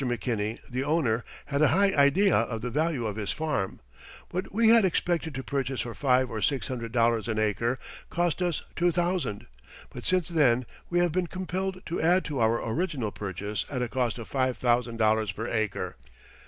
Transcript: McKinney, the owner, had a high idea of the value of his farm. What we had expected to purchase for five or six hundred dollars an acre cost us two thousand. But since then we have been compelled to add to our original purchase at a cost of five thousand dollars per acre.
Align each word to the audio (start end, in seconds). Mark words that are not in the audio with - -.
McKinney, 0.01 0.57
the 0.67 0.83
owner, 0.83 1.23
had 1.45 1.61
a 1.61 1.67
high 1.67 1.93
idea 1.95 2.35
of 2.35 2.61
the 2.61 2.71
value 2.71 3.05
of 3.05 3.17
his 3.17 3.31
farm. 3.31 3.81
What 4.31 4.51
we 4.51 4.69
had 4.69 4.83
expected 4.83 5.35
to 5.35 5.43
purchase 5.43 5.81
for 5.81 5.93
five 5.93 6.27
or 6.31 6.41
six 6.41 6.69
hundred 6.69 6.91
dollars 6.91 7.27
an 7.27 7.37
acre 7.37 7.77
cost 8.09 8.41
us 8.41 8.63
two 8.75 8.91
thousand. 8.91 9.45
But 9.91 10.07
since 10.07 10.27
then 10.27 10.65
we 10.89 10.97
have 11.01 11.11
been 11.11 11.27
compelled 11.27 11.83
to 11.85 12.01
add 12.01 12.25
to 12.25 12.39
our 12.39 12.59
original 12.67 13.11
purchase 13.11 13.63
at 13.69 13.83
a 13.83 13.87
cost 13.87 14.17
of 14.17 14.27
five 14.27 14.57
thousand 14.57 14.97
dollars 14.97 15.31
per 15.31 15.47
acre. 15.47 15.97